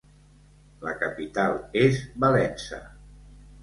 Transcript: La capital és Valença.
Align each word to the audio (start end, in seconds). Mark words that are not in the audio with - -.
La 0.87 0.95
capital 1.03 1.55
és 1.85 2.03
Valença. 2.27 2.85